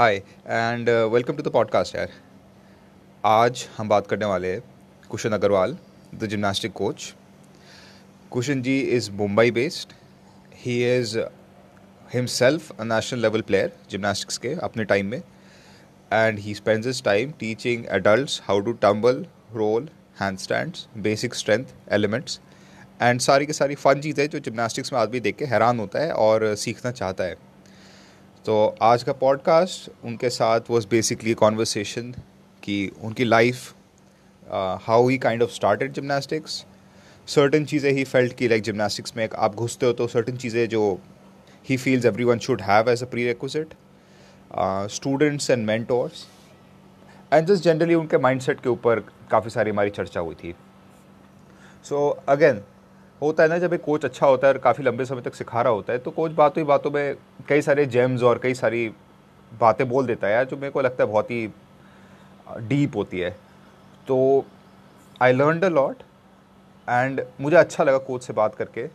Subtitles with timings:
[0.00, 2.10] Hi and welcome to the podcast यार
[3.24, 4.62] आज हम बात करने वाले हैं
[5.10, 5.76] Kushan Agarwal
[6.14, 7.12] the gymnastic coach
[8.32, 9.92] Kushan ji is Mumbai based
[10.56, 11.16] he is
[12.14, 17.32] himself a national level player gymnastics के अपने टाइम में and he spends his time
[17.40, 19.24] teaching adults how to tumble
[19.54, 19.88] roll
[20.38, 22.40] handstands basic strength elements
[23.02, 26.12] and सारी की सारी फ़न चीज़ें जो gymnastics में आदमी देख के हैरान होता है
[26.22, 27.49] और सीखना चाहता है
[28.46, 32.14] तो आज का पॉडकास्ट उनके साथ वॉज़ बेसिकली कॉन्वर्सेशन
[32.62, 33.74] कि उनकी life
[34.82, 36.66] how he kind of started gymnastics
[37.26, 41.00] certain चीज़ें ही फेल्ट की लाइक जिमनास्टिक्स में आप घुसते हो तो सर्टन चीज़ें जो
[41.68, 43.74] he feels everyone should have as a prerequisite
[44.90, 46.26] students and mentors
[47.32, 50.54] and just generally उनके माइंड सेट के ऊपर काफ़ी सारी हमारी चर्चा हुई थी।
[51.84, 52.62] सो अगेन
[53.22, 55.62] होता है ना, जब एक कोच अच्छा होता है और काफ़ी लंबे समय तक सिखा
[55.62, 57.16] रहा होता है तो कोच बातों ही बातों में
[57.48, 58.88] कई सारे जेम्स और कई सारी
[59.52, 61.46] बातें बोल देता है। जो मेरे को लगता है बहुत ही
[62.60, 63.30] डीप होती है।
[64.08, 64.44] तो
[65.20, 66.02] I learn a lot
[66.88, 68.86] and मुझे अच्छा लगा कोच से बात करके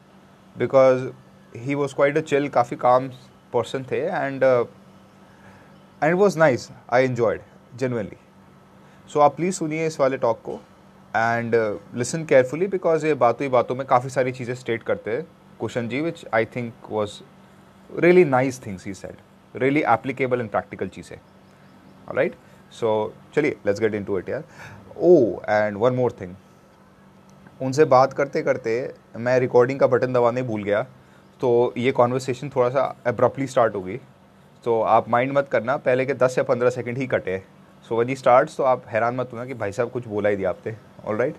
[0.55, 1.07] because
[1.55, 3.09] he was quite a chill काफ़ी काम
[3.53, 4.43] पर्सन थे and
[6.03, 7.41] and was nice I enjoyed
[7.75, 8.17] genuinely
[9.09, 10.59] so आप प्लीज़ सुनिए इस वाले टॉक को।
[11.15, 11.55] एंड
[11.95, 15.21] लिसन केयरफुली बिकॉज़ ये बातों ही बातों में काफ़ी सारी चीज़ें स्टेट करते हैं।
[15.59, 17.11] Question ji which I think was
[17.89, 19.17] really nice things he said
[19.55, 21.17] really applicable and practical चीज़ें।
[22.15, 22.35] राइट
[22.71, 24.43] सो चलिए let's get into it यार।
[24.97, 26.35] Oh and one more thing
[27.61, 30.81] उनसे बात करते करते मैं रिकॉर्डिंग का बटन दबाने भूल गया।
[31.41, 33.99] तो ये कॉन्वर्सेशन थोड़ा सा अब्रप्टली स्टार्ट होगी
[34.63, 37.41] तो आप माइंड मत करना, पहले के 10 या पंद्रह सेकेंड ही कटे।
[37.85, 40.35] सो वन ही स्टार्ट तो आप हैरान मत होना कि भाई साहब कुछ बोला ही
[40.35, 41.35] दिया आपने। All right?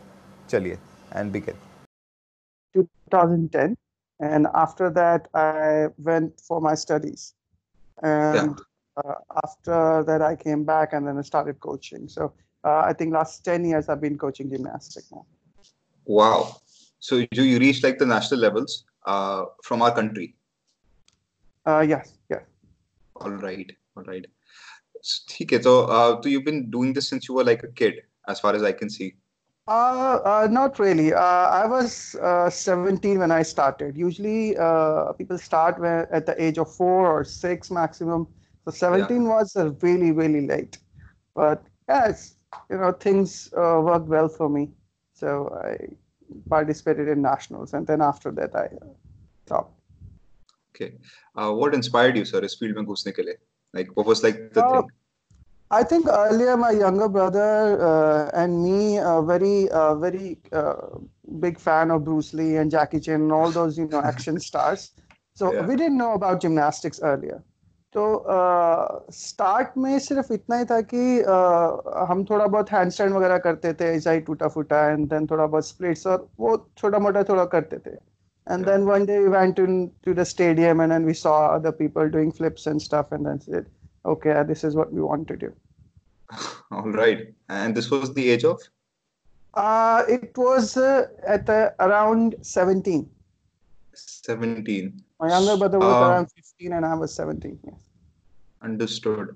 [0.48, 0.78] Chaliye
[1.12, 1.56] and begin.
[2.74, 3.76] 2010
[4.20, 7.34] and after that i went for my studies.
[8.02, 9.12] And yeah.
[9.12, 9.14] uh,
[9.44, 12.08] after that i came back and then i started coaching.
[12.08, 12.32] So
[12.64, 15.26] uh, i think last 10 years i've been coaching gymnastics now.
[16.04, 16.56] Wow.
[17.00, 20.34] So do you reach like the national levels uh, from our country?
[21.66, 22.42] Uh, yes yes.
[23.16, 24.26] All right all right.
[25.40, 28.40] Okay so uh, so you've been doing this since you were like a kid as
[28.40, 29.14] far as i can see
[29.68, 31.12] uh, uh, not really.
[31.12, 33.96] Uh, I was uh, 17 when I started.
[33.96, 38.28] Usually, uh, people start when, at the age of four or six maximum.
[38.64, 39.28] So 17 yeah.
[39.28, 40.78] was really, really late.
[41.34, 42.36] But yes,
[42.70, 44.70] you know, things uh, worked well for me.
[45.14, 45.88] So I
[46.48, 48.68] participated in nationals, and then after that, I
[49.46, 49.72] stopped.
[50.74, 50.94] Okay.
[51.34, 53.36] what inspired you, sir, is field mein ghusne ke liye?
[53.72, 54.90] Like, what was like the thing?
[55.71, 60.97] I think earlier my younger brother uh, and me are very, uh, very uh,
[61.39, 64.91] big fan of Bruce Lee and Jackie Chan and all those, you know, action stars.
[65.33, 65.65] So yeah.
[65.65, 67.41] we didn't know about gymnastics earlier.
[67.93, 68.03] तो
[69.11, 73.73] start में सिर्फ इतना ही था कि uh, हम थोड़ा बहुत hand stand वगैरह करते
[73.79, 77.45] थे ऐसा ही टूटा फूटा एंड देन थोड़ा बहुत स्प्लिट्स और वो छोटा मोटा थोड़ा
[77.55, 77.97] करते थे
[78.47, 78.71] and yeah.
[78.71, 82.09] then one day we went to, to the stadium and then we saw other people
[82.09, 83.65] doing flips and stuff and then said
[84.05, 85.53] okay, this is what we want to do.
[86.71, 87.33] All right.
[87.49, 88.61] And this was the age of?
[89.53, 93.09] Uh, it was uh, at uh, around 17.
[93.93, 95.03] 17.
[95.19, 97.59] My younger brother was uh, around 15 and I was 17.
[97.65, 97.75] Yes.
[98.61, 99.35] Understood.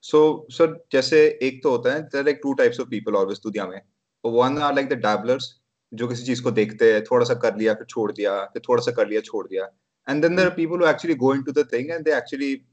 [0.00, 3.38] So, so जैसे एक तो होता है there are like two types of people always
[3.38, 3.80] दुनिया में.
[4.24, 5.60] One are like the dabblers
[5.94, 8.82] जो किसी चीज को देखते हैं थोड़ा सा कर लिया फिर छोड़ दिया फिर थोड़ा
[8.82, 9.68] सा कर लिया छोड़ दिया
[10.08, 12.64] and then there are people who actually go into the thing and they actually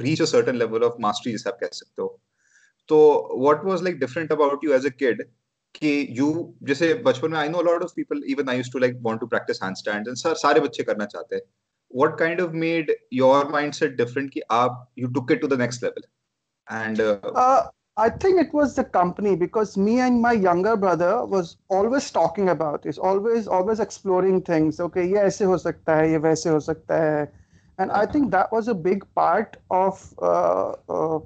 [0.00, 2.20] reach a certain level of mastery जिसे आप कह सकते हो
[2.88, 2.98] तो
[3.46, 5.22] what was like different about you as a kid
[5.74, 6.28] कि you
[6.62, 9.20] जैसे बचपन में I know a lot of people even I used to like want
[9.20, 11.42] to practice handstands and sir बच्चे करना चाहते हैं
[11.88, 15.82] what kind of made your mindset different कि आप you took it to the next
[15.82, 16.02] level
[16.68, 21.26] and uh, uh, I think it was the company because me and my younger brother
[21.26, 24.80] was always talking about this, always always exploring things.
[24.80, 27.41] Okay, ये ऐसे हो सकता है, ये वैसे हो सकता है
[27.81, 31.19] and i think that was a big part of uh, uh,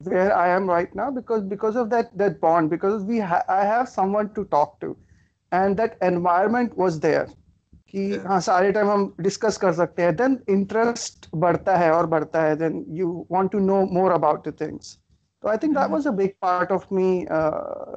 [0.00, 3.64] where i am right now because because of that that bond because we ha- i
[3.64, 4.96] have someone to talk to
[5.52, 7.28] and that environment was there
[7.92, 12.42] कि हाँ सारे time हम discuss कर सकते हैं then interest बढ़ता है और बढ़ता
[12.42, 14.96] है then you want to know more about the things
[15.42, 17.04] so i think that was a big part of me
[17.36, 17.92] uh,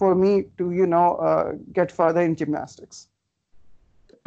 [0.00, 2.98] for me to you know uh, get further in gymnastics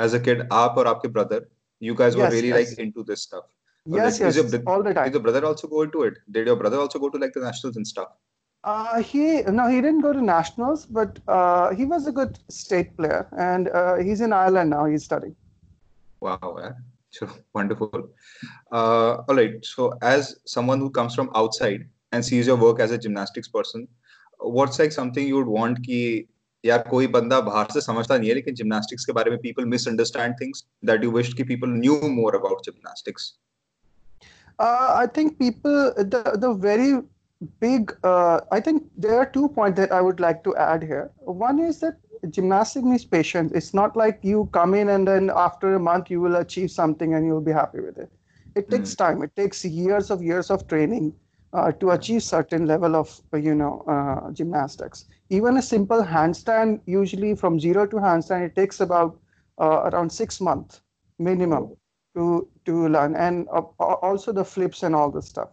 [0.05, 1.39] as a kid aap aur aapke brother
[1.80, 2.70] you guys were yes, really yes.
[2.70, 3.44] like into this stuff
[3.86, 6.46] yes like, yes your, all the time did your brother also go into it did
[6.46, 8.10] your brother also go to like the nationals and stuff
[8.62, 12.94] uh, he no, he didn't go to nationals, but uh, he was a good state
[12.96, 14.84] player, and uh, he's in Ireland now.
[14.84, 15.34] He's studying.
[16.20, 16.74] Wow, man.
[17.10, 18.10] Sure, wonderful.
[18.70, 19.64] Uh, all right.
[19.64, 23.88] So, as someone who comes from outside and sees your work as a gymnastics person,
[24.38, 26.26] what's like something you would want कि
[26.64, 30.34] यार कोई बंदा बाहर से समझता नहीं है लेकिन जिम्नास्टिक्स के बारे में people misunderstand
[30.40, 33.32] things that you wished कि people knew more about gymnastics.
[34.58, 36.92] Uh, I think people the the very
[37.60, 37.96] big.
[38.04, 41.10] Uh, I think there are two points that I would like to add here.
[41.44, 41.96] One is that
[42.28, 43.52] gymnastics needs patience.
[43.52, 47.14] It's not like you come in and then after a month you will achieve something
[47.14, 48.10] and you'll be happy with it.
[48.54, 48.98] It takes mm.
[48.98, 49.22] time.
[49.22, 51.14] It takes years of years of training
[51.52, 55.06] uh, to achieve certain level of you know uh, gymnastics.
[55.30, 59.18] Even a simple handstand, usually from zero to handstand, it takes about
[59.60, 60.82] uh, around six months
[61.18, 61.76] minimum
[62.16, 65.50] to to learn, and uh, also the flips and all the stuff.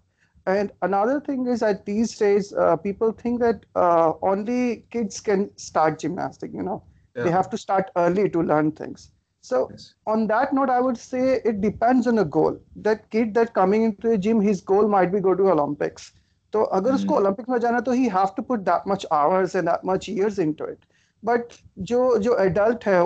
[0.47, 5.55] And another thing is that these days uh, people think that uh, only kids can
[5.57, 6.53] start gymnastics.
[6.53, 6.83] You know,
[7.15, 7.23] yeah.
[7.23, 9.11] they have to start early to learn things.
[9.41, 9.93] So yes.
[10.07, 12.59] on that note, I would say it depends on a goal.
[12.77, 16.13] That kid that coming into the gym, his goal might be go to Olympics.
[16.52, 19.68] So अगर उसको Olympic में जाना तो he have to put that much hours and
[19.68, 20.78] that much years into it.
[21.22, 21.58] But
[21.90, 23.00] जो जो adult है,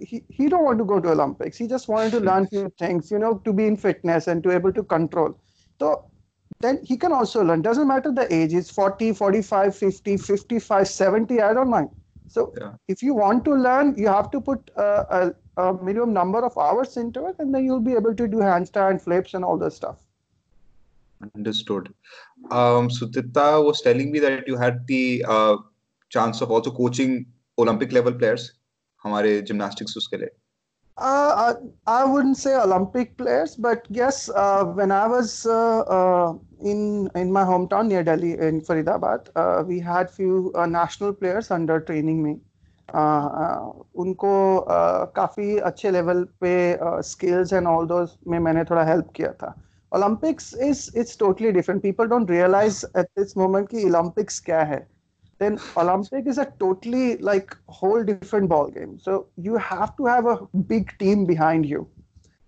[0.00, 1.56] he, he don't want to go to Olympics.
[1.56, 4.50] He just wanted to learn few things, you know, to be in fitness and to
[4.50, 5.38] able to control.
[5.78, 6.04] So
[6.60, 7.62] then he can also learn.
[7.62, 11.90] Doesn't matter the age, it's 40, 45, 50, 55, 70, I don't mind.
[12.28, 12.72] So yeah.
[12.88, 16.96] if you want to learn, you have to put a, a, minimum number of hours
[16.96, 19.98] into it, and then you'll be able to do handstand flips and all this stuff.
[21.36, 21.92] Understood.
[22.51, 25.57] Um, so Tita was telling me that you had the uh,
[26.09, 27.25] chance of also coaching
[27.57, 28.51] Olympic level players.
[29.05, 30.29] हमारे gymnastics उसके लिए.
[30.97, 31.53] Uh,
[31.87, 37.07] I, I, wouldn't say Olympic players, but yes, uh, when I was uh, uh in
[37.13, 41.79] in my hometown near Delhi in Faridabad, uh, we had few uh, national players under
[41.79, 42.35] training me.
[44.01, 44.29] उनको
[45.15, 46.51] काफ़ी अच्छे level पे
[47.07, 49.53] skills and all those में मैंने थोड़ा help किया था
[49.93, 51.81] Olympics is it's totally different.
[51.81, 54.85] People don't realize at this moment ki Olympics kya hai.
[55.39, 58.97] Then Olympic is a totally like whole different ball game.
[58.99, 60.37] So you have to have a
[60.73, 61.87] big team behind you.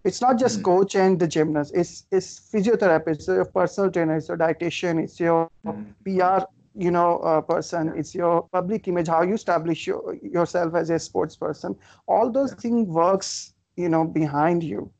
[0.04, 0.64] It's not just hmm.
[0.64, 1.74] coach and the gymnast.
[1.76, 5.50] It's it's physiotherapist, your personal trainer, it's your dietitian, it's your.
[5.64, 5.84] Hmm.
[6.04, 6.46] PR,
[6.76, 11.36] you know, uh, person, it's your public image, how you establish yourself as a sports
[11.36, 11.76] person.
[12.08, 14.92] All those things works, you know, behind you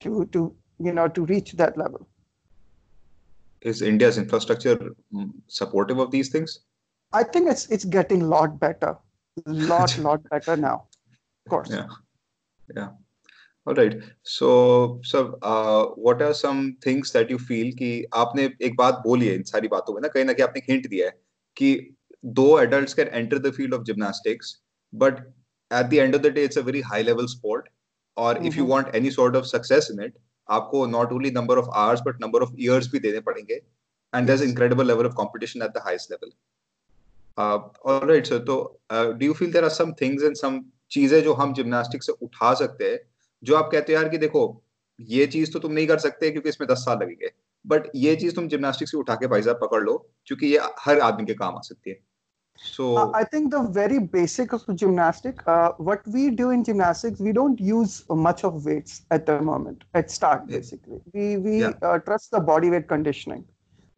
[0.00, 2.07] to to you know to reach that level.
[3.61, 4.75] Is India's infrastructure
[5.13, 6.59] mm, supportive of these things?
[7.13, 8.97] I think it's it's getting a lot better,
[9.45, 10.87] lot lot better now.
[11.45, 11.69] Of course.
[11.71, 11.87] Yeah,
[12.75, 12.89] yeah.
[13.65, 14.01] All right.
[14.23, 19.27] So, so uh, what are some things that you feel कि आपने एक बात बोली
[19.27, 21.13] है इन सारी बातों में ना कहीं ना कहीं आपने हिंट दिया है
[21.57, 21.95] कि
[22.39, 24.57] दो adults can enter the field of gymnastics,
[24.91, 25.21] but
[25.71, 27.69] at the end of the day, it's a very high level sport.
[28.15, 28.45] Or mm-hmm.
[28.45, 30.13] if you want any sort of success in it,
[30.48, 33.60] आपको not only number of hours but number of years भी देने पड़ेंगे.
[34.12, 36.30] And there's incredible level of competition at the highest level.
[37.38, 38.54] All right sir तो
[38.92, 40.60] do you feel there are some things and some
[40.90, 42.98] चीज़ें जो हम gymnastic से उठा सकते हैं
[43.42, 44.42] जो आप कहते हो यार कि देखो
[44.98, 47.30] ये चीज़ तो तुम नहीं कर सकते क्योंकि इसमें दस साल लगेंगे
[47.64, 49.96] बट ये चीज़ तुम जिम्नास्टिक से उठा के भाई साहब पकड़ लो
[50.26, 51.96] क्योंकि ये हर आदमी के काम आ सकती है
[52.60, 57.20] So uh, I think the very basic of gymnastic, uh, what we do in gymnastics,
[57.20, 60.46] we don't use much of weights at the moment at start.
[60.46, 61.72] Basically, we we yeah.
[61.82, 63.44] uh, trust the body weight conditioning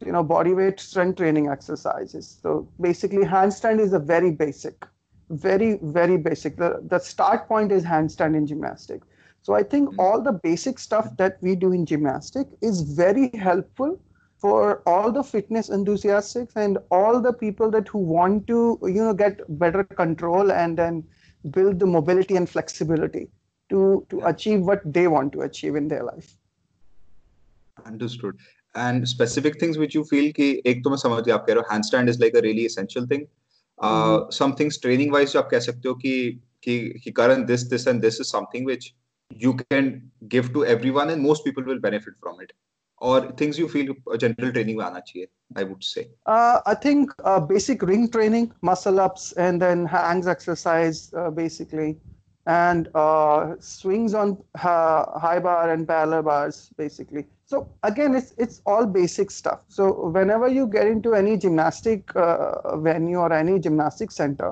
[0.05, 2.39] you know, body weight strength training exercises.
[2.41, 4.85] So basically, handstand is a very basic,
[5.29, 6.57] very, very basic.
[6.57, 9.07] The, the start point is handstand in gymnastics.
[9.43, 9.99] So I think mm-hmm.
[9.99, 13.99] all the basic stuff that we do in gymnastic is very helpful
[14.41, 19.13] for all the fitness enthusiasts and all the people that who want to you know
[19.13, 21.03] get better control and then
[21.57, 23.27] build the mobility and flexibility
[23.69, 24.29] to to yeah.
[24.29, 26.31] achieve what they want to achieve in their life
[27.85, 28.35] understood
[28.75, 31.69] and specific things which you feel ki ek to main samajh gaya aap keh rahe
[31.69, 34.35] ho handstand is like a really essential thing uh, mm-hmm.
[34.39, 36.15] some things training wise jo aap keh sakte ho ki
[36.67, 37.15] ki ki
[37.53, 38.89] this this and this is something which
[39.45, 39.93] you can
[40.35, 42.53] give to everyone and most people will benefit from it
[43.01, 43.93] or things you feel
[44.23, 45.27] general training mein aana
[45.61, 46.03] i would say.
[46.35, 51.91] Uh, i think uh, basic ring training muscle ups and then hangs exercise uh, basically.
[52.51, 57.23] And uh, swings on uh, high bar and parallel bars basically.
[57.51, 59.59] So again it's it's all basic stuff.
[59.77, 59.85] So
[60.17, 64.51] whenever you get into any gymnastic uh, venue or any gymnastic center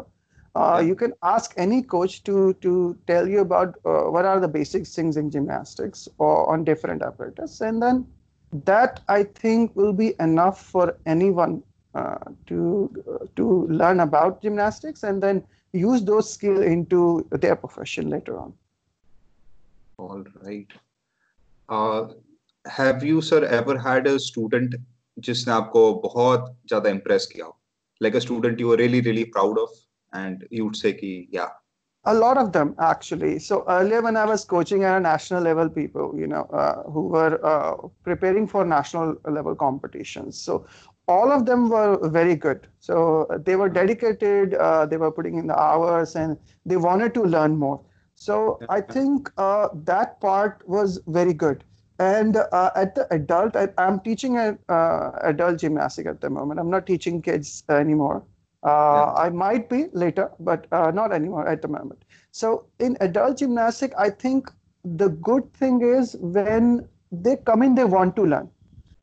[0.55, 0.79] yeah.
[0.89, 2.71] you can ask any coach to to
[3.11, 3.75] tell you about
[4.15, 7.61] what are the basic things in gymnastics or on different apparatus.
[7.61, 8.05] And then
[8.52, 11.62] that i think will be enough for anyone
[11.94, 12.90] uh, to
[13.36, 15.42] to learn about gymnastics and then
[15.72, 18.52] use those skills into their profession later on.
[19.98, 20.72] All right.
[22.64, 24.74] Have you sir ever had a student
[25.26, 27.58] जिसने आपको बहुत ज्यादा impress किया हो
[28.02, 29.72] like a student you are really really proud of
[30.16, 31.44] and you would say कि या
[32.05, 33.39] a lot of them actually.
[33.39, 37.07] So earlier when i was coaching at a national level people you know uh, who
[37.07, 40.39] were uh, preparing for national level competitions.
[40.39, 40.65] So
[41.07, 42.67] all of them were very good.
[42.79, 47.23] So they were dedicated uh, they were putting in the hours and they wanted to
[47.23, 47.81] learn more.
[48.15, 51.63] So i think uh, that part was very good.
[51.99, 56.59] And uh, at the adult, I, am teaching a, uh, adult gymnastic at the moment.
[56.59, 58.23] I'm not teaching kids anymore.
[58.63, 59.23] Uh, yeah.
[59.23, 62.03] I might be later, but uh, not anymore at the moment.
[62.31, 64.51] So in adult gymnastic, I think
[64.83, 68.49] the good thing is when they come in, they want to learn.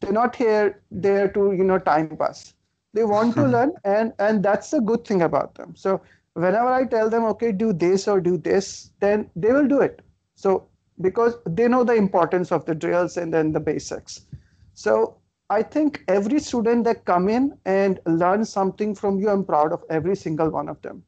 [0.01, 2.55] They're not here there to you know time pass.
[2.93, 5.75] They want to learn, and and that's the good thing about them.
[5.75, 6.01] So
[6.35, 10.03] whenever I tell them, okay, do this or do this, then they will do it.
[10.35, 10.69] So
[11.01, 14.27] because they know the importance of the drills and then the basics.
[14.75, 15.17] So
[15.50, 19.84] I think every student that come in and learn something from you, I'm proud of
[19.90, 21.04] every single one of them.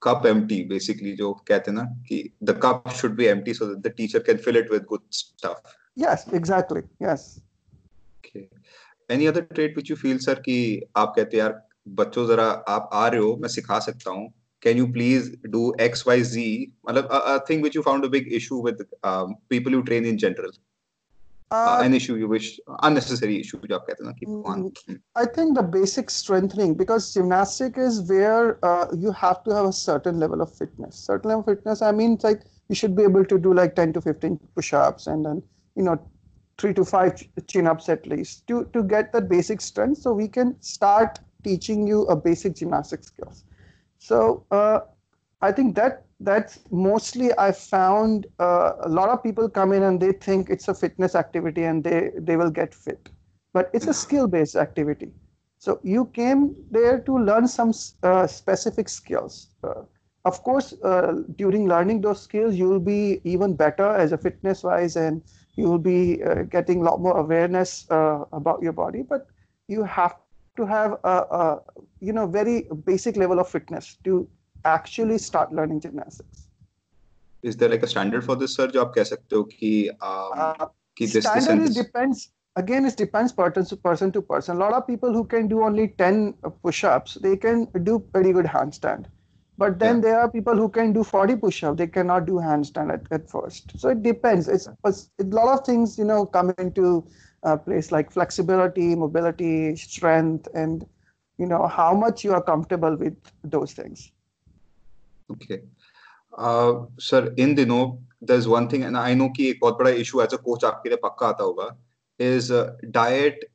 [0.00, 3.90] Cup empty, basically, जो कहते ना कि the cup should be empty so that the
[3.90, 5.60] teacher can fill it with good stuff.
[5.96, 6.82] Yes, exactly.
[6.98, 7.40] Yes.
[8.24, 8.48] Okay.
[9.08, 10.58] Any other trait which you feel, sir, कि
[10.96, 11.60] आप कहते यार
[12.00, 14.32] बच्चों जरा आप आ रहे हो मैं सिखा सकता हूँ
[14.64, 16.42] can you please do x y z
[16.88, 17.00] a,
[17.32, 20.50] a thing which you found a big issue with um, people you train in general
[21.51, 24.13] uh, uh, an issue you wish unnecessary issue jo aap kehte na
[25.23, 29.75] i think the basic strengthening because gymnastic is where uh, you have to have a
[29.81, 30.95] certain level of fitness.
[31.09, 33.93] Certain level of fitness i mean like you should be able to do like 10
[33.93, 35.41] to 15 push-ups and then
[35.75, 35.97] you know
[36.59, 38.45] three to five chin-ups at least.
[38.47, 43.03] To to get that basic strength so we can start teaching you a basic gymnastic
[43.03, 43.43] skills.
[43.97, 44.79] So uh,
[45.41, 49.99] I think that that's mostly I found uh, a lot of people come in and
[49.99, 53.09] they think it's a fitness activity and they they will get fit,
[53.53, 55.11] but it's a skill-based activity.
[55.57, 57.71] So you came there to learn some
[58.03, 59.49] uh, specific skills.
[59.63, 59.83] Uh,
[60.25, 64.95] of course, uh, during learning those skills, you will be even better as a fitness-wise,
[64.95, 65.21] and
[65.55, 69.01] you will be uh, getting a lot more awareness about your body.
[69.03, 69.27] But
[69.67, 70.15] you have
[70.57, 71.61] to have a, a
[71.99, 74.27] you know very basic level of fitness to
[74.65, 76.47] actually start learning gymnastics.
[77.41, 80.41] Is there like a standard for this sir jo aap keh sakte ho ki um,
[80.45, 82.25] uh, ki this standard this depends
[82.61, 84.57] again it depends person to person to person.
[84.57, 88.51] A lot of people who can do only 10 push-ups they can do pretty good
[88.57, 89.05] handstand.
[89.57, 90.01] But then yeah.
[90.01, 93.79] there are people who can do 40 push-ups they cannot do handstand at, at first.
[93.79, 94.47] So it depends.
[94.47, 97.05] It's, it's a lot of things you know come into
[97.43, 100.85] uh, place like flexibility, mobility, strength, and
[101.37, 104.11] you know how much you are comfortable with those things.
[105.31, 105.57] Okay
[107.01, 107.81] sir इन दिनों
[108.23, 110.65] there is one thing and I know कि एक बहुत बड़ा issue as a coach
[110.65, 111.69] आपके लिए पक्का आता होगा
[112.19, 112.51] इज़
[112.97, 113.49] डाइट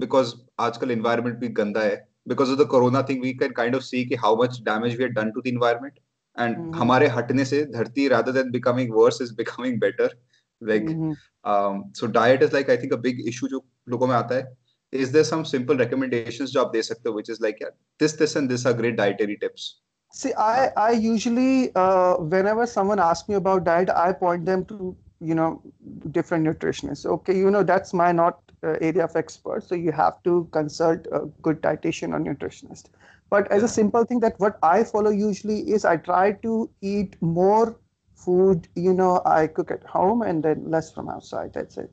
[0.00, 1.96] बिकॉज़ आजकल इन्वायरमेंट भी गंदा है
[2.28, 5.04] because of the corona thing we can kind of see कि how much damage we
[5.04, 5.98] have done to the environment
[6.38, 10.16] and हमारे हटने से धरती rather than becoming worse is becoming better
[10.62, 10.86] like
[11.96, 14.56] so diet is like I think a big issue जो लोगों में आता है.
[14.92, 18.12] Is there some simple recommendations जो आप दे सकते हो which is like yeah, this
[18.12, 19.64] this and this are great dietary tips?
[20.20, 24.96] See i i usually uh, whenever someone asks me about diet i point them to
[25.30, 25.50] you know
[26.18, 30.22] different nutritionists okay you know that's my not uh, area of expert so you have
[30.28, 32.90] to consult a good dietitian or nutritionist
[33.30, 36.58] but as a simple thing that what i follow usually is i try to
[36.94, 37.76] eat more
[38.24, 41.52] food, you know, I cook at home and then less from outside.
[41.52, 41.90] That's it.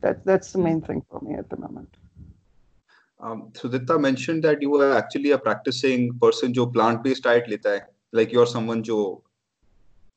[0.00, 1.96] That, that's the main thing for me at the moment.
[3.22, 7.82] Um, Sudita mentioned that you are actually a practicing person who plant-based diet leta hai.
[8.10, 9.22] Like you're someone who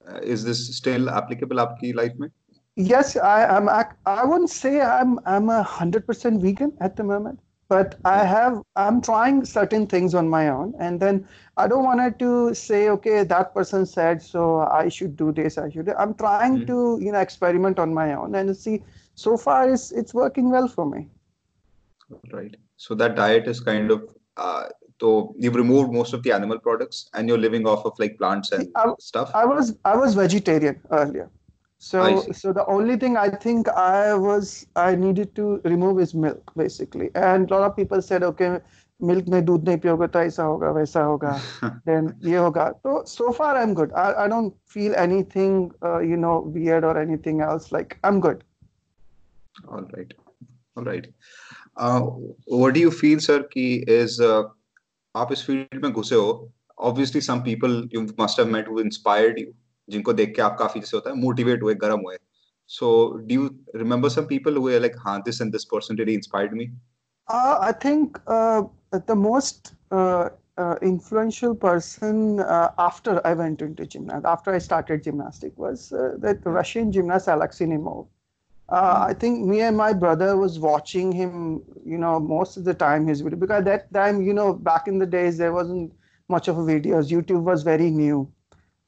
[0.10, 2.14] uh, is this still applicable in your life?
[2.18, 2.32] Mein?
[2.76, 3.70] Yes, I am.
[3.70, 8.20] I, I wouldn't say I'm I'm a hundred percent vegan at the moment, but I
[8.22, 8.28] hmm.
[8.28, 12.90] have I'm trying certain things on my own, and then I don't want to say
[12.90, 15.90] okay that person said so I should do this I should.
[15.90, 17.00] I'm trying mm-hmm.
[17.00, 18.84] to you know experiment on my own and see.
[19.14, 21.08] So far, it's it's working well for me.
[22.34, 24.03] Right so that diet is kind of
[24.37, 24.65] uh,
[25.01, 28.53] so you've removed most of the animal products and you're living off of like plants
[28.53, 31.31] and I, stuff i was i was vegetarian earlier
[31.83, 36.53] so, so the only thing I think I was I needed to remove is milk
[36.55, 38.59] basically, and a lot of people said, okay,
[39.01, 41.33] milk में दूध नहीं पियोगे तो ऐसा होगा वैसा होगा
[41.87, 46.17] then ये होगा so so far I'm good I, I don't feel anything uh, you
[46.17, 48.45] know weird or anything else like I'm good
[49.69, 50.13] all right
[50.77, 50.85] all
[51.78, 52.02] right uh,
[52.46, 54.44] what do you feel sir ki is uh,
[55.16, 59.38] आप इस field में घुसे हो obviously some people you must have met who inspired
[59.40, 59.54] you
[59.90, 62.18] जिनको देख के आप काफ़ी जैसे होता है मोटिवेट हुए गर्म हुए
[62.68, 66.16] So, do you remember some people who were like, "Huh, this and this person really
[66.16, 66.72] inspired me"?
[67.28, 68.64] Uh, I think uh,
[69.06, 75.04] the most uh, uh influential person uh, after I went into gymnastics, after I started
[75.04, 78.08] gymnastics, was uh, that Russian gymnast Alexei Nemov.
[78.68, 82.74] Uh, I think me and my brother was watching him, you know, most of the
[82.74, 85.94] time his video because that time, you know, back in the days there wasn't
[86.30, 87.12] much of videos.
[87.12, 88.28] YouTube was very new,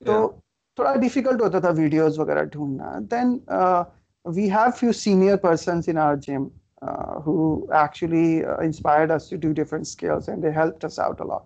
[0.03, 0.41] so
[0.79, 3.07] थोड़ा difficult होता था videos वगैरह ढूंढना.
[3.07, 3.86] Then uh,
[4.25, 9.38] we have few senior persons in our gym uh, who actually uh, inspired us to
[9.38, 11.46] do different skills and they helped us out a lot.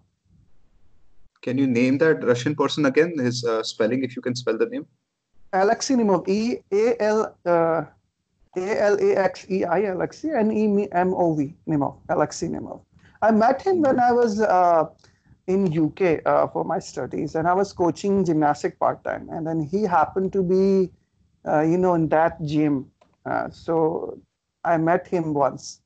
[1.42, 3.18] Can you name that Russian person again?
[3.18, 4.86] His uh, spelling, if you can spell the name.
[5.52, 7.36] Alexey, Nemov, E A L.
[8.58, 11.54] A L A X E I Alexei and E M O V
[12.10, 12.82] Alexei Nemov.
[13.22, 14.90] I met him when I was uh,
[15.48, 19.62] in UK uh, for my studies, and I was coaching gymnastic part time, and then
[19.62, 20.92] he happened to be,
[21.48, 22.92] uh, you know, in that gym.
[23.26, 24.20] Uh, so
[24.64, 25.82] I met him once.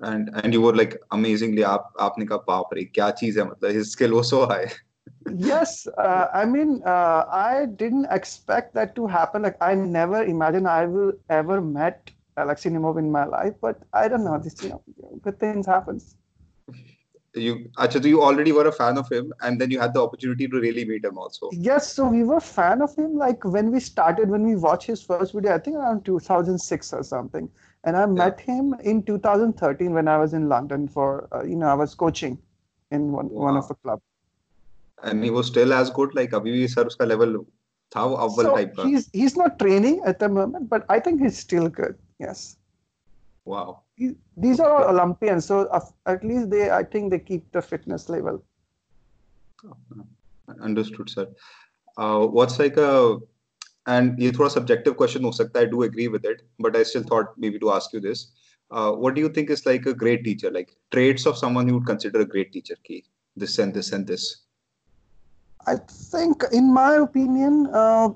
[0.00, 3.36] And and you were like amazingly आप आपने ka बाप रे क्या चीज
[3.72, 4.70] his skill was so high
[5.32, 9.42] yes, uh, I mean, uh, I didn't expect that to happen.
[9.42, 14.08] Like, I never imagined I will ever met Alexei Nemov in my life, but I
[14.08, 14.38] don't know.
[14.38, 14.82] This, you know,
[15.22, 16.16] good things happens
[17.36, 20.46] you so you already were a fan of him and then you had the opportunity
[20.46, 23.80] to really meet him also yes so we were fan of him like when we
[23.80, 27.48] started when we watched his first video i think around 2006 or something
[27.84, 28.06] and i yeah.
[28.06, 31.94] met him in 2013 when i was in london for uh, you know i was
[31.94, 32.38] coaching
[32.90, 33.46] in one, wow.
[33.46, 34.00] one of the club
[35.03, 37.35] and he was still as good like abhi bhi sir uska level
[37.95, 38.87] tha awwal so type ka.
[38.87, 41.95] he's he's not training at the moment but i think he's still good
[42.27, 42.43] yes
[43.53, 43.69] wow
[44.37, 45.69] these are all Olympians, so
[46.05, 48.43] at least they, I think, they keep the fitness level.
[50.61, 51.27] Understood, sir.
[51.97, 53.17] Uh, what's like a
[53.87, 57.03] and ये थोड़ा subjective question हो सकता I do agree with it, but I still
[57.03, 58.31] thought maybe to ask you this.
[58.71, 60.51] Uh, what do you think is like a great teacher?
[60.51, 62.75] Like traits of someone you would consider a great teacher?
[62.83, 63.03] Key
[63.35, 64.42] this and this and this.
[65.66, 68.10] I think, in my opinion, uh,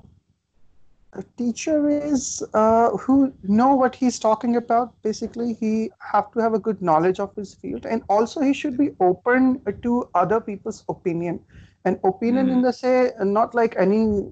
[1.13, 4.93] a teacher is uh, who know what he's talking about.
[5.01, 7.85] Basically he have to have a good knowledge of his field.
[7.85, 11.39] And also he should be open to other people's opinion.
[11.85, 12.51] And opinion mm.
[12.51, 14.27] in the say not like any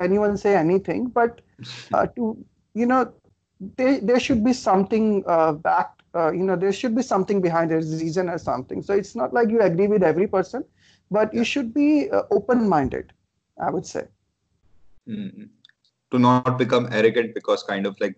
[0.00, 1.40] anyone say anything but
[1.94, 2.36] uh, to
[2.74, 3.12] you know
[3.76, 7.70] there, there should be something uh, backed uh, you know there should be something behind
[7.70, 8.82] there's reason or something.
[8.82, 10.64] So it's not like you agree with every person
[11.10, 13.12] but you should be uh, open minded
[13.60, 14.06] i would say.
[15.08, 15.48] Mm
[16.10, 18.16] to not become arrogant because kind of like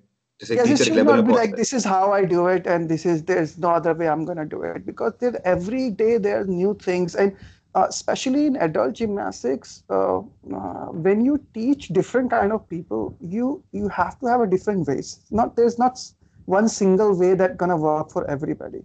[0.48, 3.24] yes, it should not be like this is how I do it and this is
[3.24, 4.86] there's no other way I'm gonna do it.
[4.86, 7.36] Because there every day there are new things and
[7.74, 13.62] uh, especially in adult gymnastics uh, uh, when you teach different kind of people you
[13.72, 15.20] you have to have a different ways.
[15.30, 16.00] Not there's not
[16.46, 18.82] one single way that gonna work for everybody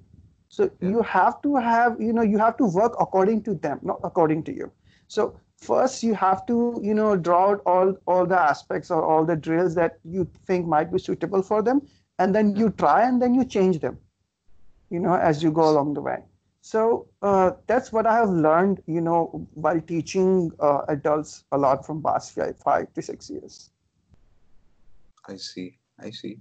[0.57, 0.89] so yeah.
[0.89, 4.43] you have to have you know you have to work according to them not according
[4.45, 4.71] to you.
[5.07, 5.25] So
[5.57, 9.35] first you have to you know draw out all all the aspects or all the
[9.35, 11.81] drills that you think might be suitable for them
[12.17, 13.99] and then you try and then you change them
[14.89, 16.17] you know as you go along the way.
[16.61, 19.19] So uh, that's what i have learned you know
[19.65, 23.69] while teaching uh, adults a lot from past five, five to six years.
[25.27, 25.77] I see.
[25.99, 26.39] I see.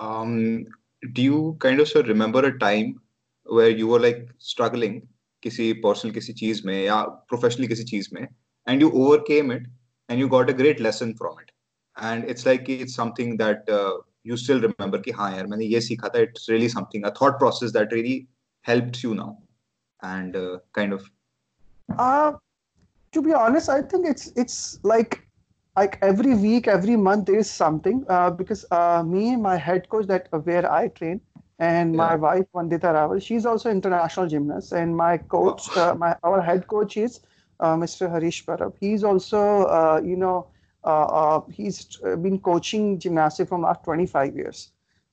[0.00, 0.66] Um,
[1.12, 3.00] do you kind of of remember a time
[3.50, 5.00] where you were like struggling
[5.42, 9.66] किसी personal किसी चीज़ में या professionally किसी चीज़ में and you overcame it
[10.10, 11.50] and you got a great lesson from it
[11.96, 13.70] and it's like it's something that
[14.26, 17.38] you still remember कि हाँ यार मैंने ये सीखा था it's really something a thought
[17.38, 18.14] process that really
[18.64, 19.34] helped you now
[20.02, 20.36] and
[20.74, 21.08] kind of
[23.14, 24.56] to be honest i think it's it's
[24.90, 25.14] like
[25.76, 30.06] like every week every month there is something uh, because uh, me my head coach
[30.10, 31.20] that uh, where i train
[31.60, 33.22] and my wife Vandita Rawal.
[33.22, 37.20] She's also international gymnast, and my coach, uh, my our head coach is
[37.60, 38.10] uh, Mr.
[38.10, 38.72] Harish Parab.
[38.80, 40.46] He's also, uh, you know,
[40.84, 44.72] uh, uh, he's been coaching gymnastics from last 25 years.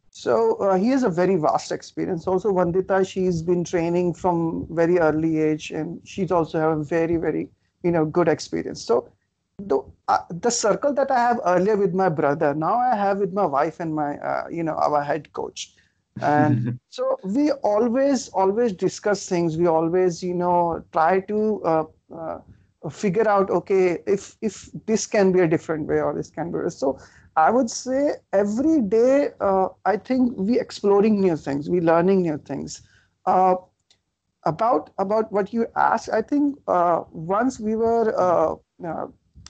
[0.09, 2.25] So uh, he has a very vast experience.
[2.27, 7.17] Also, Vandita, she's been training from very early age, and she's also have a very,
[7.17, 7.49] very,
[7.83, 8.81] you know, good experience.
[8.81, 9.09] So
[9.59, 13.33] the, uh, the circle that I have earlier with my brother, now I have with
[13.33, 15.75] my wife and my, uh, you know, our head coach
[16.21, 19.57] and so we always always discuss things.
[19.57, 21.83] We always you know try to uh,
[22.15, 22.39] uh,
[22.89, 26.59] figure out okay if if this can be a different way or this can be
[26.59, 26.97] a so
[27.35, 31.69] i would say every day uh, i think we exploring new things.
[31.69, 32.81] We learning new things.
[33.25, 33.55] Uh,
[34.45, 38.55] about about what you asked i think uh, once we were uh,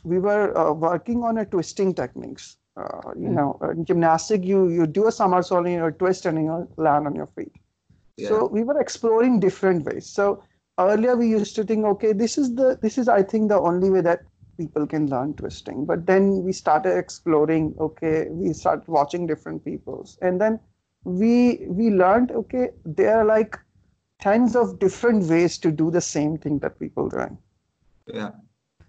[0.04, 5.08] we were working on a twisting techniques uh, you know, in gymnastic, you you do
[5.08, 7.52] a somersault and you twist and you land on your feet.
[8.18, 8.30] Yeah.
[8.30, 10.06] So we were exploring different ways.
[10.06, 10.44] So
[10.80, 13.90] earlier we used to think, okay, this is the this is I think the only
[13.90, 14.22] way that
[14.58, 15.86] people can learn twisting.
[15.86, 17.76] But then we started exploring.
[17.80, 20.60] Okay, we started watching different people's, and then
[21.04, 22.32] we we learned.
[22.32, 23.58] Okay, there are like
[24.22, 27.38] tons of different ways to do the same thing that people doing.
[28.08, 28.32] Yeah.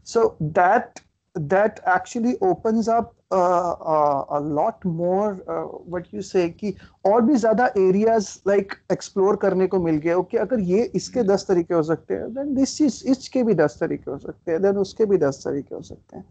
[0.02, 1.00] So that
[1.34, 6.74] that actually opens up uh, uh, a lot more uh, what you कि
[7.06, 11.46] और भी ज़्यादा areas like explore करने को मिल गया okay अगर ये इसके दस
[11.48, 14.78] तरीके हो सकते हैं then this is इसके भी दस तरीके हो सकते हैं then
[14.80, 16.24] उसके भी दस तरीके हो सकते हैं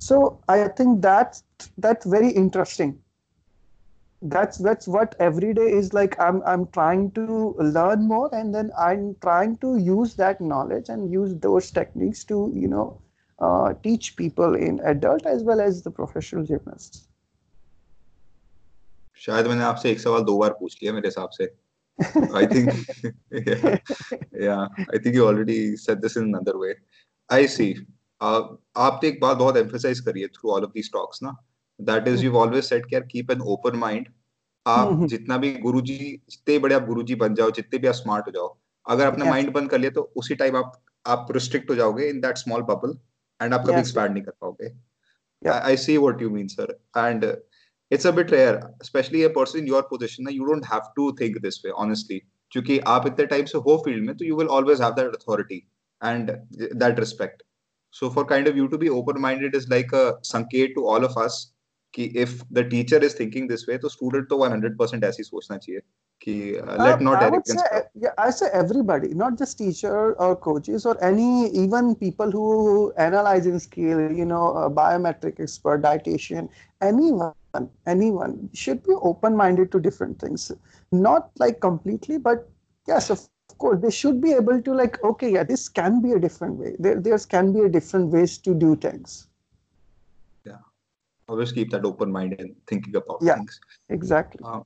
[0.00, 1.42] so I think that's
[1.78, 2.98] that's very interesting
[4.22, 8.70] that's that's what every day is like i'm i'm trying to learn more and then
[8.78, 13.00] i'm trying to use that knowledge and use those techniques to you know
[13.40, 17.06] uh, teach people in adult as well as the professional gymnasts.
[19.16, 21.48] शायद मैंने आपसे एक सवाल दो बार पूछ लिया मेरे हिसाब से
[22.36, 22.68] I think
[23.46, 23.76] yeah,
[24.42, 26.74] yeah I think you already said this in another way
[27.30, 27.74] I see
[28.20, 28.42] uh,
[28.76, 31.34] आपने एक बात बहुत emphasize करी है through all of these talks ना
[31.80, 34.08] that is you've always said कि keep an open mind
[34.66, 35.98] आप जितना भी गुरुजी
[36.30, 39.48] जितने बड़े आप गुरुजी बन जाओ जितने भी आप स्मार्ट हो जाओ अगर अपना माइंड
[39.48, 39.58] yeah.
[39.58, 40.72] बंद कर लिया तो उसी टाइम आप
[41.06, 42.98] आप रिस्ट्रिक्ट हो जाओगे in that small bubble
[43.42, 44.72] and आप कभी एक्सपैंड नहीं कर पाओगे।
[45.52, 47.24] I see what you mean sir and
[47.90, 51.38] it's a bit rare specially a person in your position you don't have to think
[51.42, 52.20] this way honestly
[52.52, 55.62] क्योंकि आप इतने time से हो फ़ील्ड में तो you will always have that authority
[56.02, 56.30] and
[56.74, 57.42] that respect
[57.94, 61.04] so for kind of you to be open minded is like a sanket to all
[61.04, 61.38] of us
[61.95, 65.81] कि if the teacher is thinking this way तो student तो 100% ऐसी सोचना चाहिए
[66.21, 67.59] कि uh, let not I would say,
[67.93, 73.45] yeah, I say everybody, not just teacher or coaches or any even people who analyze
[73.45, 76.49] in scale, you know, a biometric expert, dietitian,
[76.81, 80.51] anyone, anyone should be open-minded to different things.
[80.91, 82.49] Not like completely, but
[82.87, 86.19] yes, of course, they should be able to like, okay, yeah, this can be a
[86.19, 86.75] different way.
[86.79, 89.27] There, there can be a different ways to do things.
[91.30, 93.60] Always keep that open mind and thinking about yeah, things.
[93.88, 94.40] Exactly.
[94.44, 94.62] Uh,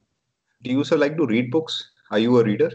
[0.62, 1.90] do you also like to read books?
[2.10, 2.70] Are you a reader?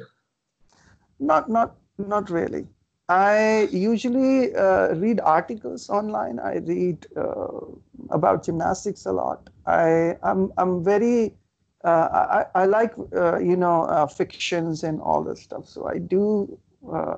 [1.20, 2.68] Not, not, not really.
[3.10, 6.40] I usually uh, read articles online.
[6.40, 7.62] I read uh,
[8.12, 9.50] about gymnastics a lot.
[9.66, 11.34] I, I'm, I'm very,
[11.84, 15.68] uh, I, I like, uh, you know, uh, fictions and all this stuff.
[15.68, 16.60] So I do,
[16.94, 17.16] uh,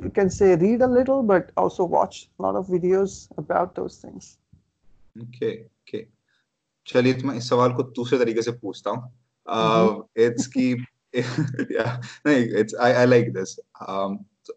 [0.00, 3.96] you can say read a little, but also watch a lot of videos about those
[3.96, 4.38] things.
[5.20, 5.66] Okay.
[6.92, 9.12] चलिए तो मैं इस सवाल को दूसरे तरीके से पूछता हूँ।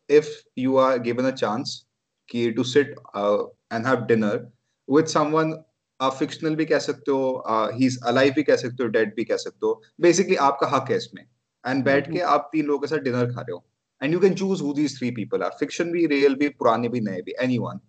[0.10, 1.36] If you are given a hmm.
[1.36, 1.86] Chance
[2.30, 4.52] कि to sit and have dinner
[4.88, 5.54] with someone
[6.00, 7.44] आप फिक्शनल भी कह सकते हो
[7.74, 10.90] ही इज़ अलाइव भी कह सकते हो डेड भी कह सकते हो। बेसिकली आपका हक
[10.92, 11.30] है इसमें। एंड
[11.66, 13.64] हम्म, बैठ हम्म। के आप तीन लोगों के साथ डिनर खा रहे हो।
[14.02, 17.02] And you can choose who these three people are fiction भी रियल भी पुराने भी
[17.02, 17.80] नए भी anyone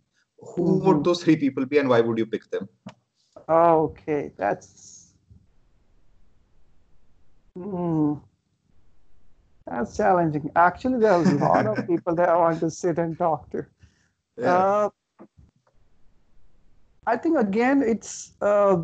[0.42, 2.66] who would those three people be and why would you pick them
[3.48, 5.04] okay that's
[7.57, 8.14] Hmm.
[9.66, 10.50] That's challenging.
[10.57, 13.64] Actually, there's a lot of people that I want to sit and talk to.
[14.37, 14.52] Yeah.
[14.54, 14.90] Uh,
[17.07, 18.83] I think again, it's uh,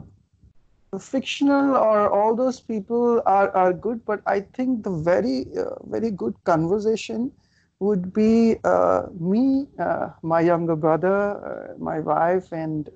[0.98, 6.10] fictional or all those people are, are good, but I think the very uh, very
[6.10, 7.32] good conversation
[7.80, 11.16] would be uh, me, uh, my younger brother,
[11.50, 12.90] uh, my wife, and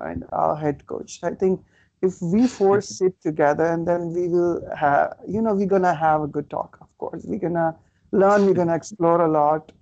[0.00, 1.20] and our head coach.
[1.22, 1.60] I think
[2.02, 6.22] if we four sit together and then we will have you know we're gonna have
[6.22, 7.24] a good talk of course.
[7.24, 7.76] We're gonna
[8.12, 9.72] learn we're gonna explore a lot.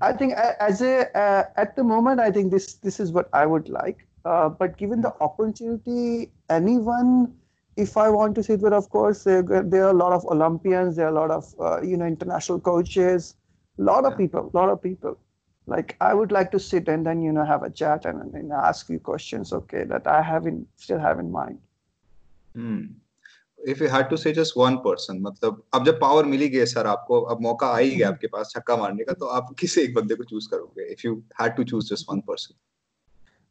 [0.00, 3.46] I think as a uh, at the moment i think this this is what i
[3.46, 4.06] would like.
[4.24, 7.32] Uh, but given the opportunity anyone
[7.77, 10.95] if i want to sit with of course there, there are a lot of olympians
[10.95, 13.35] there are a lot of uh, you know international coaches
[13.79, 15.17] a lot of people a lot of people
[15.67, 18.51] like i would like to sit and then you know have a chat and, and
[18.51, 21.59] ask you questions okay that i have in still have in mind
[22.55, 22.81] hmm.
[23.63, 26.87] if you had to say just one person मतलब अब जब power मिली गई sir
[26.87, 29.93] आपको अब मौका आ ही गया आपके पास छक्का मारने का तो आप किस एक
[29.95, 32.55] बंदे को चूज करोगे if you had to choose just one person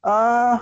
[0.02, 0.58] uh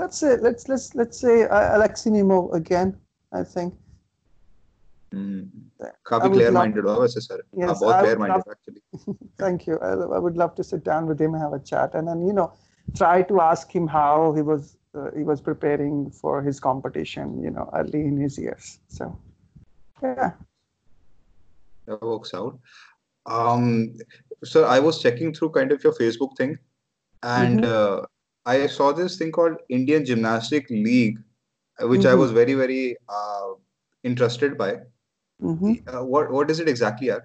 [0.00, 2.96] let's say let's let's let's say uh, Alexei Nemov again.
[3.32, 3.76] I think.
[5.12, 10.18] काफी क्लियर माइंडेड हो वैसे सर yes, आप बहुत clear minded actually thank you I
[10.22, 12.44] would love to sit down with him have a chat and and you know
[12.96, 13.76] try to ask
[15.14, 19.08] he was preparing for his competition you know early in his years so
[20.02, 20.30] yeah
[21.86, 22.56] that works out
[23.26, 23.66] um
[24.52, 26.56] so i was checking through kind of your facebook thing
[27.22, 28.00] and mm-hmm.
[28.00, 28.06] uh,
[28.48, 31.18] I saw this thing called Indian Gymnastic League,
[31.80, 32.22] which I Mm-hmm.
[32.22, 33.48] was very, very uh,
[34.04, 34.80] interested by.
[35.42, 35.74] Mm-hmm.
[35.86, 37.08] Uh, what what is it exactly?
[37.08, 37.20] Yeah?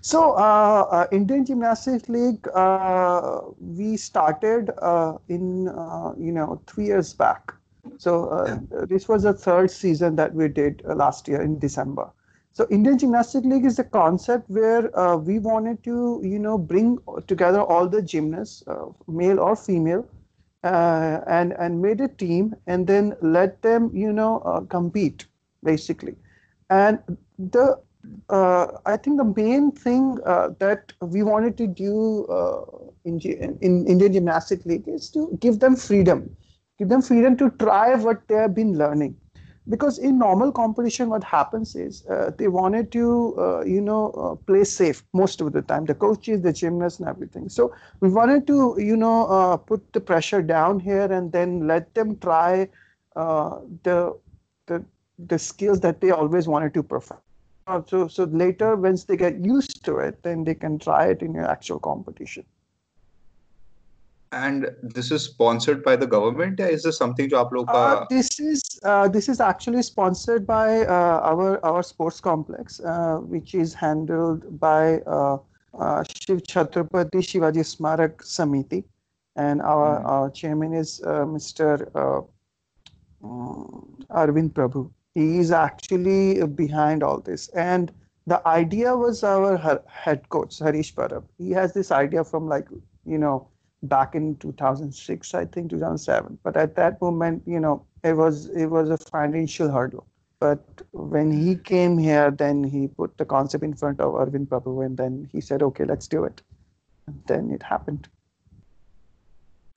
[0.00, 6.86] So, uh, uh, Indian Gymnastics League, uh, we started uh, in, uh, you know, three
[6.86, 7.52] years back.
[7.98, 12.10] So, uh, this was the third season that we did uh, last year in December.
[12.52, 16.98] So, Indian Gymnastics League is a concept where uh, we wanted to, you know, bring
[17.26, 20.06] together all the gymnasts, uh, male or female,
[20.64, 25.26] uh, and and made a team, and then let them, you know, uh, compete
[25.62, 26.16] basically.
[26.70, 26.98] And
[27.38, 27.78] the
[28.28, 32.64] uh, I think the main thing uh, that we wanted to do uh,
[33.04, 33.20] in,
[33.60, 36.34] in Indian Gymnastic League is to give them freedom,
[36.78, 39.16] give them freedom to try what they have been learning.
[39.68, 44.34] Because in normal competition, what happens is uh, they wanted to, uh, you know, uh,
[44.34, 45.84] play safe most of the time.
[45.84, 47.48] The coaches, the gymnasts, and everything.
[47.48, 51.94] So we wanted to, you know, uh, put the pressure down here and then let
[51.94, 52.68] them try
[53.14, 54.18] uh, the
[54.66, 54.84] the
[55.18, 57.20] the skills that they always wanted to perform.
[57.86, 61.34] So so later once they get used to it then they can try it in
[61.34, 62.44] your actual competition
[64.32, 68.62] and this is sponsored by the government is this something jo aap uh, this is
[68.84, 74.46] uh, this is actually sponsored by uh, our our sports complex uh, which is handled
[74.58, 75.36] by uh,
[75.78, 78.84] uh, Shiv Chhatrapati Shivaji Smarak Samiti.
[79.36, 80.04] And our, mm.
[80.04, 81.90] our chairman is Mr
[83.22, 84.90] mm, Arvind Prabhu.
[85.14, 87.48] He is actually behind all this.
[87.48, 87.90] And
[88.26, 91.24] the idea was our head coach Harish Parab.
[91.38, 92.68] He has this idea from like
[93.04, 93.48] you know
[93.82, 96.38] back in 2006, I think 2007.
[96.42, 100.06] But at that moment, you know, it was it was a financial hurdle.
[100.40, 104.84] But when he came here, then he put the concept in front of Arvind Prabhu,
[104.84, 106.42] and then he said, "Okay, let's do it."
[107.06, 108.08] And then it happened.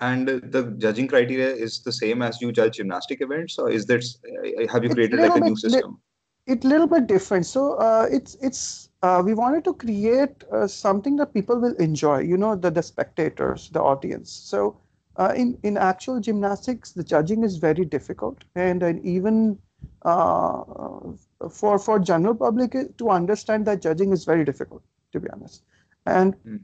[0.01, 4.03] and the judging criteria is the same as you judge gymnastic events, or is that
[4.03, 5.99] uh, have you created like a new li- system?
[6.47, 7.45] It's a little bit different.
[7.45, 12.19] So uh, it's it's uh, we wanted to create uh, something that people will enjoy.
[12.33, 14.31] You know, the the spectators, the audience.
[14.53, 14.77] So
[15.17, 19.59] uh, in in actual gymnastics, the judging is very difficult, and, and even
[20.03, 20.63] uh,
[21.49, 25.63] for for general public to understand that judging is very difficult, to be honest.
[26.05, 26.59] And Mm.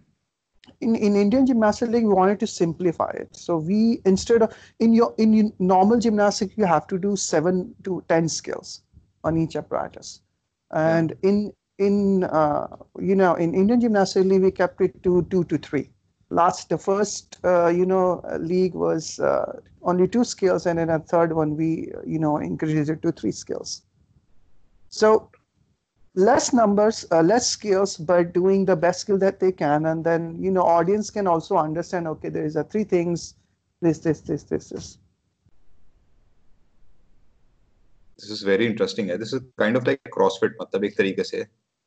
[0.82, 3.36] in, in Indian Gymnastics League, we wanted to simplify it.
[3.36, 7.76] So we instead of in your in your normal gymnastics, you have to do seven
[7.84, 8.84] to ten skills
[9.24, 10.22] on each apparatus,
[10.72, 15.45] and in in uh, you know in Indian Gymnastics League, we kept it to two
[15.45, 15.91] to three.
[16.31, 20.99] Last the first uh, you know league was uh, only two skills, and then a
[20.99, 23.83] third one we you know increased it to three skills.
[24.89, 25.31] So
[26.15, 30.35] less numbers uh, less skills but doing the best skill that they can and then
[30.43, 33.35] you know audience can also understand okay there is a three things
[33.83, 34.99] this this this this this
[38.19, 39.09] This is very interesting.
[39.09, 39.19] Yeah.
[39.19, 41.45] This is kind of like CrossFit, मतलब एक तरीके से.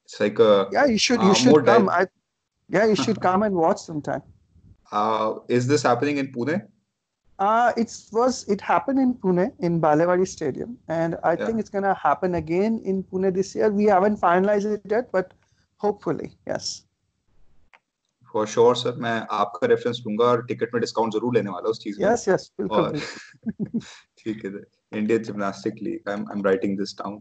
[0.10, 2.08] It's like a yeah you should Uh, you more should come di- I,
[2.78, 4.24] yeah you should come and watch sometime
[4.92, 5.28] uh,
[5.60, 6.60] is this happening in Pune?
[7.40, 11.44] uh it was it happened in pune in balewadi stadium and i Yeah.
[11.46, 15.08] think it's going to happen again in pune this year we haven't finalized it yet
[15.18, 15.32] but
[15.86, 16.72] hopefully yes
[18.32, 18.92] For sure, sir.
[19.04, 22.06] मैं आपका reference लूंगा और ticket में discount जरूर लेने वाला हूँ उस चीज में.
[22.08, 23.82] yes yes बिल्कुल, और बिल्कुल।
[24.18, 24.52] ठीक है
[25.00, 27.20] Indian gymnastic league I am writing this down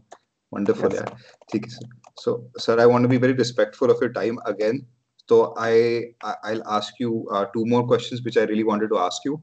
[0.54, 1.10] wonderful Yes.
[1.52, 1.88] ठीक है sir
[2.22, 2.36] so
[2.66, 4.86] sir I want to be very respectful of your time again
[5.28, 8.98] so I, I I'll ask you uh, two more questions which I really wanted to
[8.98, 9.42] ask you.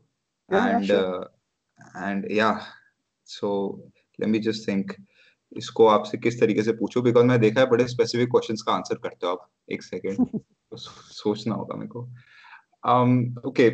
[0.50, 1.22] Yeah, yeah, and sure.
[1.22, 1.28] uh,
[1.96, 2.62] and yeah.
[3.24, 3.82] So
[4.20, 4.96] let me just think.
[5.58, 7.04] इसको आपसे किस तरीके से पूछूँ?
[7.04, 10.28] Because मैं देखा है बड़े स्पेसिफिक क्वेश्चंस का आंसर करते हो आप। एक सेकेंड
[10.72, 12.04] तो सोचना होगा मेरे को।
[12.92, 13.18] Um
[13.50, 13.70] okay.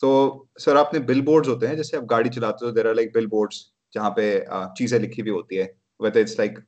[0.00, 0.10] तो
[0.58, 3.26] सर आपने बिल बोर्ड्स होते हैं जैसे आप गाड़ी चलाते हो there are like bill
[3.26, 6.60] boards जहाँ पे uh, चीज़ें लिखी हुई होती है। Whether it's like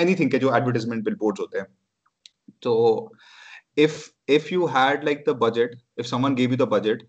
[0.00, 1.66] anything के जो एडवर्टाइजमेंट बिल बोर्ड्स होते हैं।
[2.62, 2.74] तो
[3.78, 3.96] if
[4.30, 7.02] if you had like the budget if someone gave you the budget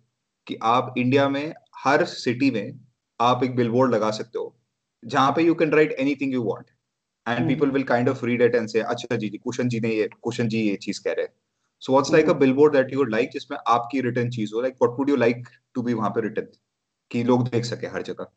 [0.47, 2.79] कि आप इंडिया में हर सिटी में
[3.19, 4.55] आप एक बिलबोर्ड लगा सकते हो
[5.03, 6.65] जहाँ पे you can write anything you want
[7.27, 9.89] and people will kind of read it and say अच्छा जी जी कुशन जी ने
[9.89, 11.33] ये कुशन जी ये चीज़ कह रहे हैं।
[11.81, 14.62] So what's like a billboard that you would like जिसमें आपकी रिटर्न चीज़ हो?
[14.62, 16.47] Like what would you like to be वहाँ पे रिटर्न
[17.12, 18.31] कि लोग देख सके हर जगह।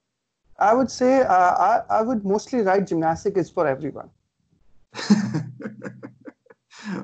[0.60, 4.10] I would say uh, I, I would mostly write gymnastic is for everyone.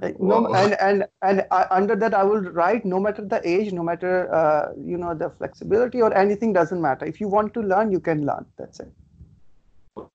[0.02, 0.54] Like, no, Wow.
[0.54, 4.34] and and and I, under that I will write no matter the age, no matter
[4.34, 7.06] uh, you know the flexibility or anything doesn't matter.
[7.06, 8.46] If you want to learn, you can learn.
[8.58, 8.92] That's it.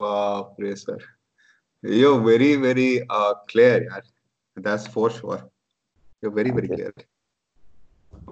[0.01, 0.99] Wow, sir.
[1.83, 4.03] You're very, very uh, clear, yaar.
[4.57, 5.43] That's for sure.
[6.25, 6.93] You very very clear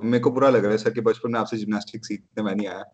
[0.03, 2.67] मेरे को बुरा लग रहा है sir कि बचपन में आपसे जिम्नास्टिक सीखने मैं नहीं
[2.69, 2.85] आया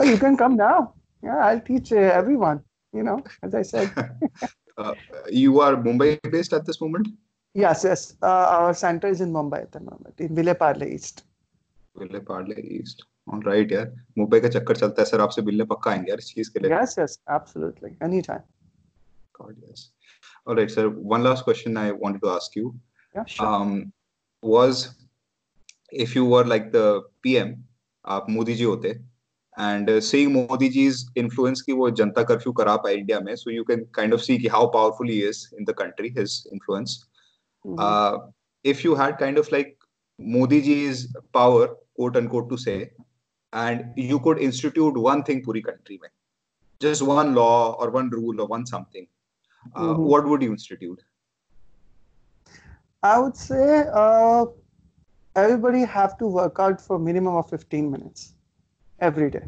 [0.00, 0.92] oh you can come now
[1.23, 2.61] yeah, I'll teach uh, everyone.
[2.93, 3.91] You know, as I said.
[4.77, 4.93] uh,
[5.29, 7.07] you are Mumbai based at this moment.
[7.53, 8.15] Yes, yes.
[8.21, 11.23] Uh, our center is in Mumbai at the moment, in Vile Parle East.
[11.95, 13.05] Vile Parle East.
[13.31, 13.85] All right, yeah.
[14.17, 16.69] Mumbai का चक्कर चलता है sir आपसे मिलने पक्का आएंगे यार इस चीज के लिए
[16.69, 17.95] Yes, yes, absolutely.
[18.03, 18.21] Any
[19.33, 19.91] God, yes.
[20.45, 20.89] All right, sir.
[20.89, 22.75] One last question I wanted to ask you.
[23.15, 23.47] Yeah, sure.
[23.47, 23.93] Um,
[24.43, 24.95] was
[25.91, 27.55] if you were like the PM,
[28.05, 28.93] आप मोदी जी होते,
[29.69, 33.51] and uh, seeing Modi ji's influence ki wo janta curfew kara pa India mein, so
[33.55, 36.95] you can kind of see ki how powerful he is in the country, his influence.
[37.65, 37.79] Mm-hmm.
[37.87, 38.17] Uh,
[38.63, 39.77] if you had kind of like
[40.37, 41.05] Modi ji's
[41.39, 42.79] power, quote unquote, to say,
[43.53, 46.15] and you could institute one thing puri country mein,
[46.87, 49.07] just one law or one rule or one something,
[49.75, 50.11] uh, mm-hmm.
[50.15, 51.07] what would you institute?
[53.03, 54.45] I would say uh,
[55.35, 58.33] everybody have to work out for minimum of 15 minutes
[59.01, 59.43] every day.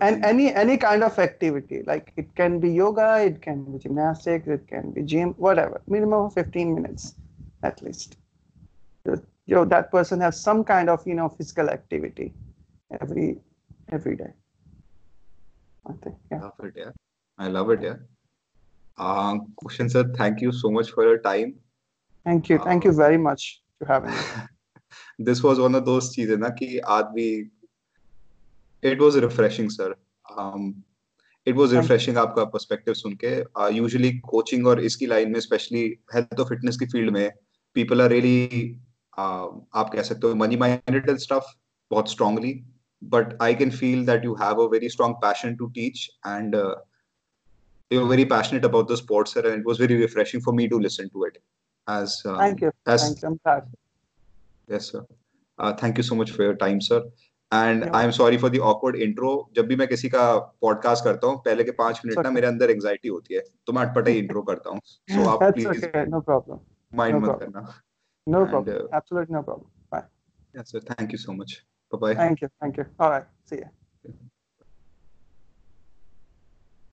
[0.00, 4.48] And any any kind of activity like it can be yoga it can be gymnastics
[4.48, 7.14] it can be gym whatever minimum of 15 minutes
[7.62, 8.16] at least.
[9.04, 12.32] You know that person has some kind of you know physical activity
[13.00, 13.38] every
[13.88, 14.32] every day.
[15.86, 16.40] I think yeah.
[16.40, 16.90] Love it yeah.
[17.38, 17.96] I love it yeah.
[18.98, 21.54] Uh kushan sir thank you so much for your time.
[22.24, 22.58] Thank you.
[22.58, 24.46] Thank uh, you very much for having me
[25.18, 27.28] this was one of those चीज़ें ना कि आदमी
[28.82, 29.94] it was refreshing sir
[31.46, 33.34] it was refreshing आपका perspective सुन के।
[33.76, 35.82] Usually coaching और इसकी line में स्पेशली
[36.14, 37.30] हेल्थ और फिटनेस की फ़ील्ड में
[37.76, 38.80] पीपल आर रियली
[39.18, 41.54] आप कह सकते हो मनी माइंडेड एंड स्टफ़
[41.90, 42.52] बहुत strongly
[43.02, 46.54] but I can feel that you have a very strong passion to teach and
[47.90, 50.68] you are very passionate about the sports sir and it was very refreshing for me
[50.68, 51.38] to listen to it
[51.86, 52.72] as uh, thank you.
[52.86, 53.28] as, thank you.
[53.28, 53.85] I'm
[54.68, 55.04] yes sir
[55.58, 57.02] uh, thank you so much for your time sir
[57.52, 60.22] and I am sorry for the awkward intro जब भी मैं किसी का
[60.62, 63.82] podcast करता हूँ पहले के पाँच मिनट ना मेरे अंदर एंजाइटी होती है तो मैं
[63.82, 66.58] अटपटा ही इंट्रो करता हूँ सो आप प्लीज़ नो प्रॉब्लम
[66.94, 67.66] माइंड मत करना
[68.26, 68.76] No and, problem.
[68.76, 69.70] Uh, Absolutely no problem.
[69.90, 70.04] Bye.
[70.54, 71.64] yes sir thank you so much.
[71.92, 72.14] Bye bye.
[72.14, 72.48] Thank you.
[72.60, 72.86] Thank you.
[72.98, 73.26] All right.
[73.44, 73.85] See you.